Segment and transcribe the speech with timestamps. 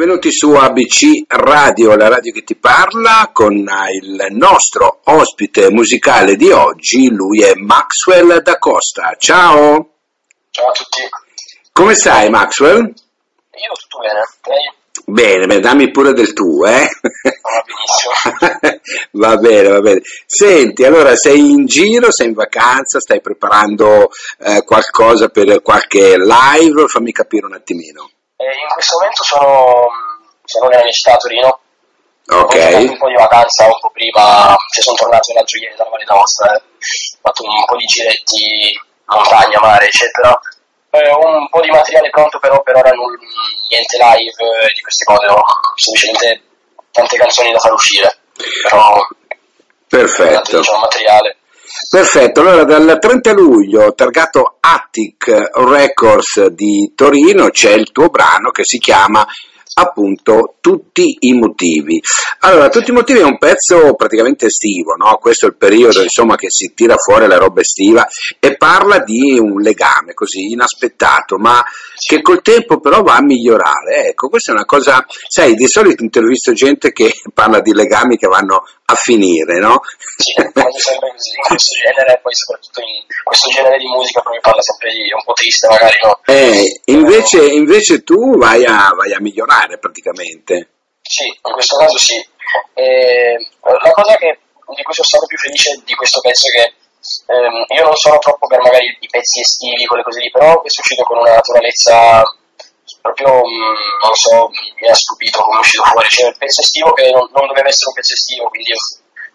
[0.00, 6.50] Benvenuti, su ABC Radio, la radio che ti parla, con il nostro ospite musicale di
[6.50, 9.14] oggi, lui è Maxwell da Costa.
[9.18, 9.90] Ciao!
[10.48, 11.02] Ciao a tutti.
[11.70, 12.78] Come stai Maxwell?
[12.78, 14.72] Io tutto bene, lei?
[15.04, 16.88] Bene, beh, dammi pure del tuo, eh?
[17.42, 18.80] Va benissimo.
[19.20, 20.00] va bene, va bene.
[20.24, 26.88] Senti, allora sei in giro, sei in vacanza, stai preparando eh, qualcosa per qualche live?
[26.88, 28.08] Fammi capire un attimino.
[28.40, 29.86] Eh, in questo momento sono,
[30.44, 31.60] sono nella mia città a Torino.
[32.30, 35.74] Ho Ok, fatto un po' di vacanza un po' prima, cioè sono tornato l'altro ieri
[35.76, 36.56] dalla Valle d'Aosta, eh.
[36.56, 40.38] ho fatto un po' di giretti, montagna, mare, eccetera.
[40.90, 43.18] Eh, ho un po' di materiale pronto, però per ora non,
[43.68, 45.42] niente live eh, di queste cose, ho
[45.74, 46.42] semplicemente
[46.92, 48.18] tante canzoni da far uscire.
[48.62, 49.16] Però tanto
[49.88, 50.58] perfetto.
[50.58, 51.36] diciamo materiale.
[51.88, 58.64] Perfetto, allora dal 30 luglio, targato Attic Records di Torino, c'è il tuo brano che
[58.64, 59.26] si chiama
[59.74, 62.00] appunto Tutti i motivi.
[62.40, 65.16] Allora, Tutti i motivi è un pezzo praticamente estivo, no?
[65.16, 68.06] Questo è il periodo insomma che si tira fuori la roba estiva
[68.38, 71.62] e parla di un legame così inaspettato, ma
[72.06, 74.08] che col tempo però va a migliorare.
[74.08, 78.26] Ecco, questa è una cosa, sai, di solito intervisto gente che parla di legami che
[78.26, 79.80] vanno a finire, no?
[80.16, 84.40] Sì, quando sempre così, in questo genere, poi soprattutto in questo genere di musica proprio
[84.40, 86.20] parla sempre di un po' triste magari, no?
[86.24, 90.68] Eh, invece, invece tu vai a, vai a migliorare praticamente.
[91.02, 92.14] Sì, in questo caso sì.
[92.74, 94.38] E la cosa che,
[94.74, 96.72] di cui sono stato più felice di questo pezzo è che
[97.26, 100.80] ehm, io non sono troppo per magari i pezzi estivi, quelle cose lì, però questo
[100.80, 102.22] è uscito con una naturalezza
[103.00, 104.48] proprio, mm, non so,
[104.80, 106.08] mi ha stupito come è uscito fuori.
[106.08, 108.72] Cioè, il pezzo estivo che non, non doveva essere un pezzo estivo, quindi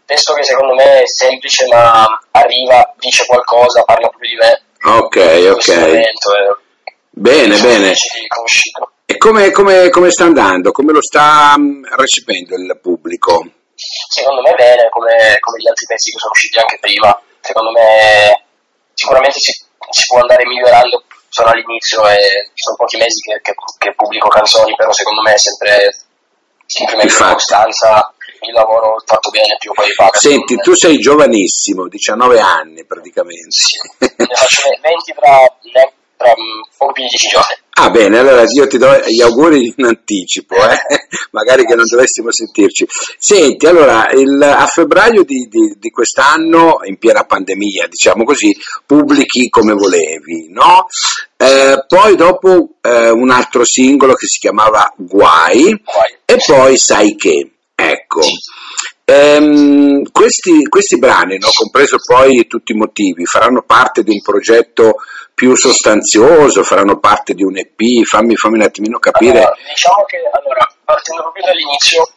[0.06, 4.62] testo che secondo me è semplice ma arriva, dice qualcosa, parla proprio di me.
[4.84, 5.16] Ok,
[5.52, 5.76] ok.
[5.78, 6.64] momento, e
[7.10, 7.94] Bene, bene.
[9.06, 10.72] E come, come- come sta andando?
[10.72, 13.46] Come lo sta mm, recependo il pubblico?
[13.76, 17.22] Secondo me bene, come, come gli altri pezzi che sono usciti anche prima.
[17.46, 18.44] Secondo me
[18.94, 19.52] sicuramente si,
[19.92, 24.74] si può andare migliorando, sono all'inizio e sono pochi mesi che, che- che pubblico canzoni,
[24.76, 25.96] però secondo me è sempre,
[27.20, 30.18] la costanza, il lavoro fatto bene, più poi paga.
[30.18, 33.52] Senti, tu sei giovanissimo, 19 anni praticamente.
[33.52, 35.38] Sì, ne faccio 20 tra,
[36.18, 36.34] tra
[36.78, 37.56] poco più di 10 giorni.
[37.78, 40.78] Ah bene, allora io ti do gli auguri in anticipo, eh?
[41.32, 42.86] magari che non dovessimo sentirci.
[43.18, 48.56] Senti, allora il- a febbraio di, di- di quest'anno, in piena pandemia, diciamo così,
[48.86, 50.88] pubblichi come volevi, no?
[51.36, 57.16] Eh, poi dopo eh, un altro singolo che si chiamava Guai Poi, e poi Sai
[57.18, 58.22] che, ecco.
[59.08, 64.96] Ehm, questi, questi brani, no, compreso poi tutti i motivi, faranno parte di un progetto
[65.36, 69.38] più sostanzioso, faranno parte di un EP, fammi, fammi un attimino capire.
[69.38, 72.08] Allora, diciamo che allora, partendo proprio dall'inizio,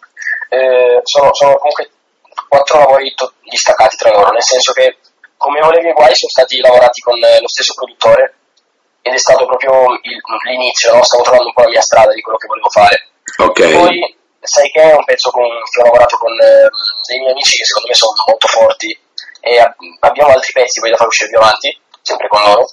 [0.49, 1.91] eh, sono, sono comunque
[2.49, 4.97] quattro lavori to- distaccati tra loro, nel senso che
[5.37, 8.35] come volevi guai sono stati lavorati con eh, lo stesso produttore
[9.03, 11.03] ed è stato proprio il- l'inizio, no?
[11.03, 13.09] stavo trovando un po' la mia strada di quello che volevo fare.
[13.39, 14.17] Ok, Poi
[14.49, 16.69] sai che è un pezzo con, che ho lavorato con eh,
[17.07, 18.99] dei miei amici che secondo me sono molto forti
[19.41, 22.71] e ab- abbiamo altri pezzi poi da far uscire più avanti, sempre con loro,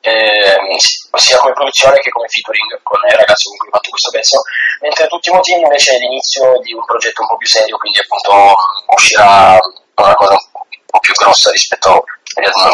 [0.00, 4.10] ehm, sia come produzione che come featuring con il ragazzo con cui ho fatto questo
[4.10, 4.42] pezzo,
[4.80, 8.00] mentre tutti i motivi invece è l'inizio di un progetto un po' più serio, quindi
[8.00, 8.54] appunto
[8.94, 9.58] uscirà
[9.94, 12.04] una cosa un po' più grossa rispetto,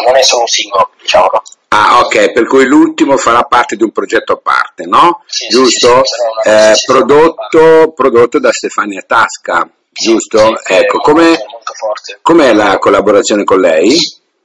[0.05, 1.43] non è solo un singolo, diciamo, no?
[1.75, 5.23] Ah, ok, per cui l'ultimo farà parte di un progetto a parte, no?
[5.27, 6.03] Sì, Giusto?
[6.04, 10.60] sì, Eh, prodotto, prodotto da Stefania Tasca, giusto?
[10.65, 11.34] Ecco, com'è,
[12.22, 13.91] com'è la collaborazione con lei?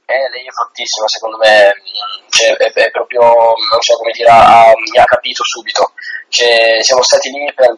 [0.10, 1.72] Eh, lei è fortissima, secondo me,
[2.30, 5.94] cioè, è, è proprio, non so come dire, ha- mi ha capito subito.
[6.30, 7.76] Cioè, siamo stati lì per,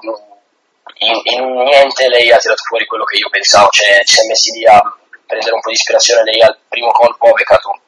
[1.00, 4.52] in, in niente lei ha tirato fuori quello che io pensavo, cioè, ci siamo messi
[4.52, 4.82] lì a
[5.26, 7.80] prendere un po' di ispirazione, lei al primo colpo ha beccato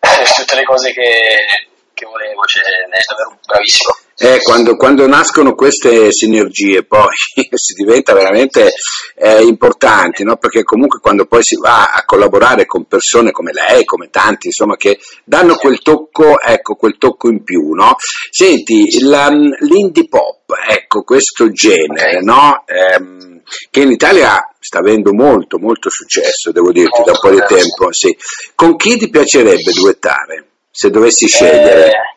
[0.36, 1.67] tutte le cose che,
[1.98, 3.96] che volevo, cioè, è davvero bravissimo.
[4.20, 7.06] Eh, quando, quando nascono queste sinergie poi
[7.54, 8.72] si diventa veramente
[9.14, 10.36] eh, importanti, no?
[10.36, 14.76] perché comunque quando poi si va a collaborare con persone come lei, come tanti, insomma,
[14.76, 17.94] che danno quel tocco, ecco, quel tocco in più, no?
[18.30, 22.22] Senti, la- l'indie pop, ecco, questo genere, Ok.
[22.22, 22.64] no?
[22.66, 23.40] Ehm,
[23.70, 27.92] che in Italia sta avendo molto, molto successo, devo dirti, da un po' di tempo,
[27.92, 28.14] sì.
[28.54, 30.47] Con chi ti piacerebbe duettare,
[30.78, 31.86] se dovessi scegliere?
[31.88, 32.16] Eh,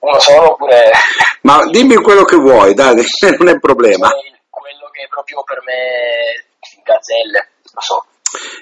[0.00, 0.90] uno solo oppure...
[1.40, 2.96] Ma dimmi quello che vuoi, dai,
[3.38, 4.10] non è un problema.
[4.50, 6.44] Quello che è proprio per me
[6.84, 8.04] gazzelle, lo so.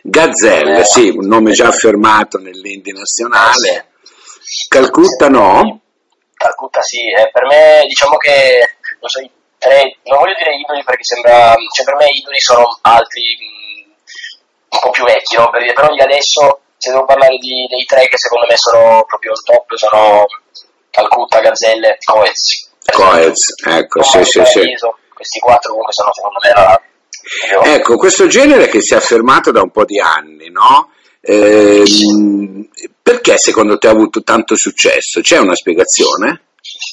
[0.03, 3.95] Gazzelle, sì, un nome già affermato nell'Indie nazionale.
[4.69, 5.81] Calcutta no?
[6.35, 9.29] Calcutta sì, eh, per me diciamo che non so,
[9.59, 13.91] tre, non voglio dire idoli perché sembra, cioè per me idoli sono altri mh,
[14.71, 15.51] un po' più vecchi, no?
[15.51, 19.43] Però di adesso, se devo parlare di, dei tre che secondo me sono proprio il
[19.45, 20.27] top, sono
[20.91, 22.71] Calcutta, Gazzelle, Coez.
[22.93, 24.63] Coez, ecco, sì, sì, sì.
[25.15, 26.83] Questi quattro comunque sono secondo me la...
[27.73, 30.91] Ecco, questo genere che si è affermato da un po' di anni, no?
[31.21, 31.85] Eh,
[33.01, 35.21] perché secondo te ha avuto tanto successo?
[35.21, 36.47] C'è una spiegazione?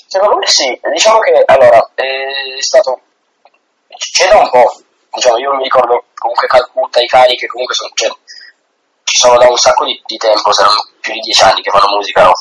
[0.05, 3.01] Secondo me sì, diciamo che allora è stato.
[4.13, 4.83] c'era un po',
[5.15, 8.09] diciamo, io mi ricordo comunque Calcutta, i cani che comunque sono, cioè,
[9.09, 11.95] ci sono da un sacco di, di, tempo, saranno più di dieci anni che fanno
[11.95, 12.33] musica, no?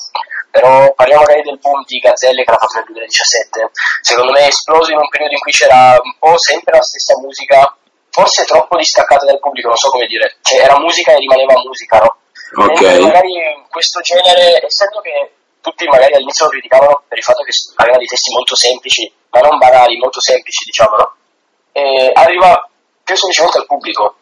[0.50, 3.70] Però parliamo magari del boom di Gazzelle che l'ha fatto nel 2017.
[4.03, 7.17] Secondo me è esploso in un periodo in cui c'era un po' sempre la stessa
[7.20, 7.75] musica,
[8.11, 10.37] forse troppo distaccata dal pubblico, non so come dire.
[10.43, 12.17] Cioè era musica e rimaneva musica, no?
[12.65, 12.81] Ok.
[12.82, 17.53] E magari questo genere, essendo che tutti magari all'inizio lo criticavano per il fatto che
[17.76, 21.15] aveva dei testi molto semplici, ma non banali, molto semplici, diciamo, no?
[21.73, 22.69] E arriva
[23.05, 24.17] più semplicemente al pubblico.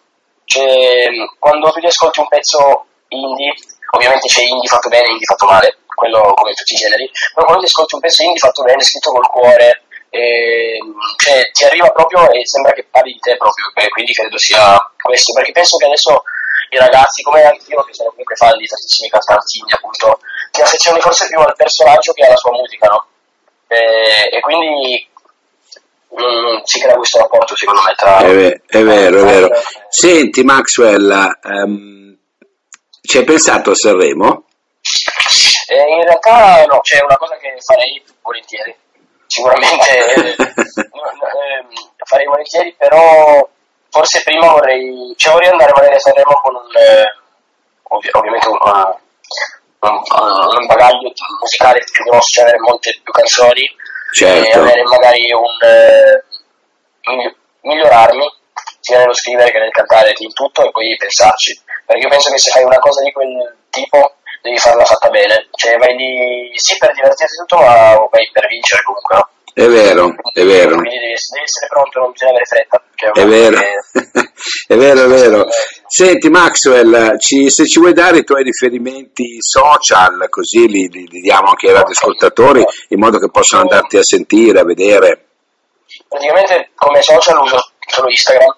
[0.47, 3.53] Cioè, quando tu ti ascolti un pezzo indie,
[3.91, 7.47] ovviamente c'è indie fatto bene e indie fatto male, quello come tutti i generi, però
[7.47, 10.79] quando ti ascolti un pezzo indie fatto bene, scritto col cuore, e,
[11.17, 15.33] cioè, ti arriva proprio e sembra che parli di te proprio, quindi credo sia questo,
[15.33, 16.23] perché penso che adesso
[16.71, 20.21] i ragazzi, come anch'io, che sono comunque fan di tantissimi cantanti appunto,
[20.51, 23.07] ti affezioni forse più al personaggio che alla sua musica, no?
[23.69, 25.09] E, e quindi
[26.65, 28.19] si crea questo rapporto, secondo me, tra...
[28.19, 29.49] È, ve- è vero, è vero.
[29.89, 32.17] Senti, Maxwell, um,
[33.03, 34.45] ci hai pensato a Sanremo?
[35.69, 38.75] Eh, in realtà no, c'è una cosa che farei volentieri.
[39.27, 41.65] Sicuramente eh, eh,
[42.05, 43.49] farei volentieri, però
[43.91, 47.05] forse prima vorrei, cioè vorrei andare magari a Sanremo con un, eh,
[47.83, 48.97] ovvi- ovviamente una,
[49.81, 49.91] un,
[50.61, 53.69] un, bagaglio musicale più grosso, cioè avere molte più canzoni
[54.25, 54.59] certo.
[54.59, 58.25] e avere magari un eh, migliorarmi
[58.81, 62.39] sia nello scrivere che nel cantare in tutto e poi pensarci perché io penso che
[62.39, 66.77] se fai una cosa di quel tipo devi farla fatta bene cioè vai lì sì
[66.79, 69.29] per divertirti tutto ma vai per vincere comunque no?
[69.57, 70.77] È vero, è vero.
[70.77, 72.83] Quindi devi, devi essere pronto, non bisogna avere fretta.
[73.15, 73.59] È vero,
[74.69, 75.47] è vero, è vero.
[75.87, 81.21] Senti Maxwell, ci, se ci vuoi dare i tuoi riferimenti social, così li, li, li
[81.21, 85.27] diamo anche ai radioascoltatori, in modo che possano andarti a sentire, a vedere.
[86.07, 88.57] Praticamente come social uso solo Instagram.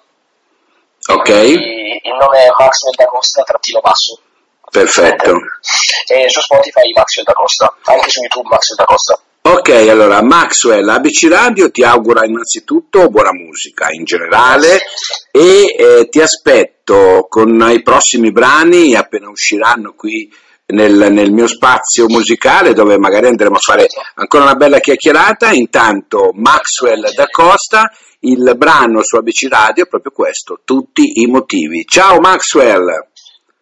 [1.11, 1.29] Ok.
[1.29, 4.19] Il nome è Maxwell da Costa, trattino basso.
[4.69, 5.31] Perfetto.
[6.11, 9.21] E su Spotify Maxwell da Costa, anche su YouTube Maxwell da Costa.
[9.49, 14.79] Ok, allora Maxwell, ABC Radio ti augura innanzitutto buona musica in generale
[15.31, 20.31] e eh, ti aspetto con i prossimi brani appena usciranno qui
[20.67, 25.51] nel, nel, mio spazio musicale dove magari andremo a fare ancora una bella chiacchierata.
[25.51, 31.85] Intanto Maxwell da Costa, il brano su ABC Radio è proprio questo, tutti i motivi.
[31.87, 32.85] Ciao Maxwell!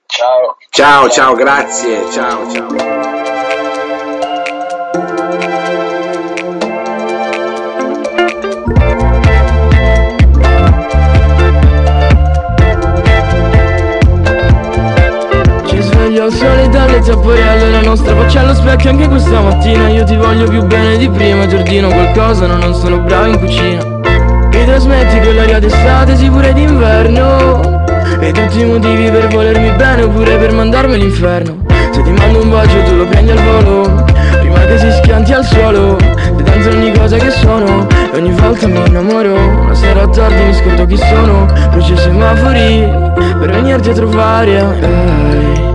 [0.06, 0.58] Ciao!
[0.70, 3.27] Ciao, ciao, grazie, ciao, ciao.
[16.98, 19.90] Sole dalle zapporielle La nostra faccia allo specchio anche questa mattina.
[19.90, 23.40] Io ti voglio più bene di prima Ti ordino qualcosa, no, non sono bravo in
[23.40, 23.86] cucina.
[24.52, 27.86] Mi trasmetti quell'aria d'estate, sì pure d'inverno.
[28.20, 31.66] E tutti i motivi per volermi bene Oppure per mandarmi all'inferno.
[31.92, 34.06] Se ti mando un bacio tu lo prendi al volo.
[34.40, 35.98] Prima che si schianti al suolo
[36.36, 37.88] Vedendo ogni cosa che sono.
[38.12, 39.36] E ogni volta mi innamoro.
[39.36, 41.46] Una sera tardi mi scordo chi sono.
[41.74, 42.90] Luce semafori
[43.40, 44.58] Per venirti a trovare.
[44.82, 45.67] hey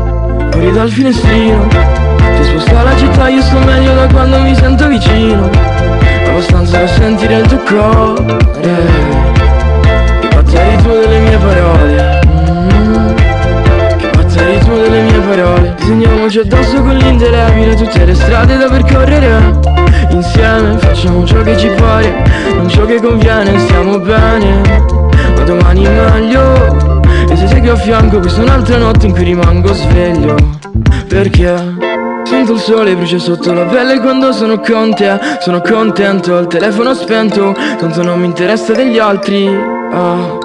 [0.53, 5.51] fuori dal finestrino Ti sposta la città, io sto meglio da quando mi sento vicino.
[6.29, 8.45] Abbastanza da sentire il tuo cuore
[10.21, 12.21] Che batte il ritmo delle mie parole.
[12.27, 13.17] Mm,
[13.97, 15.75] Che batte il ritmo delle mie parole.
[15.79, 19.61] Disegniamoci addosso con l'indelebile Tutte le strade da percorrere.
[20.11, 22.13] Insieme facciamo ciò che ci pare
[22.55, 24.61] Non ciò che conviene, stiamo bene.
[25.37, 26.92] Ma domani meglio
[27.29, 30.35] e se segui a fianco questa è un'altra notte in cui rimango sveglio.
[31.09, 31.91] Perché?
[32.25, 35.19] Sento il sole brucia sotto la pelle quando sono con te.
[35.41, 37.55] Sono contento, il telefono spento.
[37.79, 39.47] Tanto non mi interessa degli altri.
[39.93, 40.39] Ah.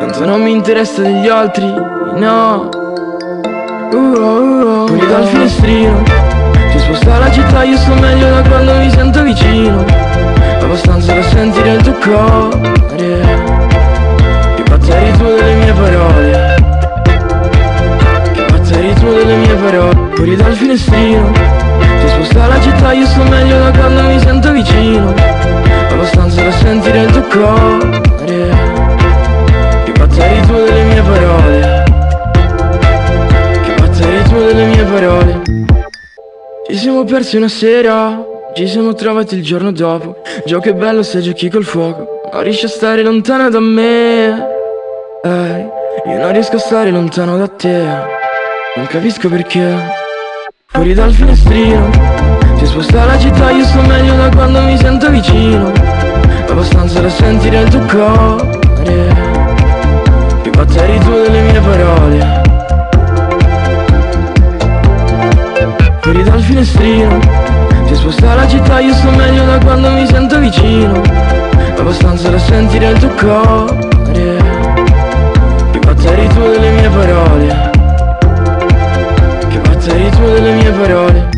[0.00, 2.68] Tanto non mi interessa degli altri, no.
[3.92, 6.02] Uh, uh, uh, Fuori dal finestrino
[6.70, 9.84] Si sposta la città, io sto meglio da quando mi sento vicino.
[10.62, 13.59] Abbastanza da sentire il tuo cuore
[14.90, 16.54] Basta il ritmo delle mie parole.
[18.32, 20.14] Che Basta il ritmo delle mie parole.
[20.14, 21.32] Fuori dal finestrino.
[21.32, 25.14] Ti sposta la città, io sto meglio da quando mi sento vicino.
[25.90, 28.48] Abbastanza da sentire il tuo cuore.
[29.84, 31.84] Che batta il ritmo delle mie parole.
[33.62, 35.40] Che batta il ritmo delle mie parole.
[36.68, 38.26] Ci siamo persi una sera.
[38.54, 40.16] Ci siamo trovati il giorno dopo.
[40.44, 42.22] Gioco è bello se giochi col fuoco.
[42.32, 44.58] Ma riesci a stare lontana da me.
[45.22, 45.68] Ehi,
[46.06, 47.84] io non riesco a stare lontano da te.
[48.76, 49.76] Non capisco perché.
[50.64, 51.90] Fuori dal finestrino
[52.56, 55.72] Si sposta la città, io sto meglio da quando mi sento vicino.
[56.48, 59.14] Abbastanza da sentire il tuo cuore.
[60.40, 62.42] Più batteri tu delle mie parole.
[66.00, 67.18] Fuori dal finestrino
[67.88, 71.02] Si sposta la città, io sto meglio da quando mi sento vicino.
[71.76, 73.79] Abbastanza da sentire il tuo cuore
[76.90, 77.70] parole.
[79.48, 81.29] Che batteri tu delle mie parole